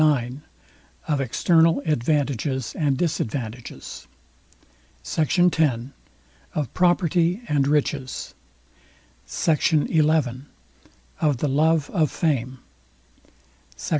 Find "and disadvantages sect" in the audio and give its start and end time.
2.73-5.39